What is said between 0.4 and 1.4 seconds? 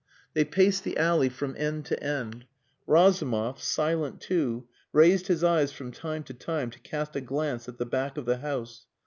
paced the alley